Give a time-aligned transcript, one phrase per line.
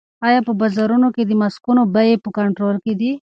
[0.27, 3.11] آیا په بازارونو کې د ماسکونو بیې په کنټرول کې دي؟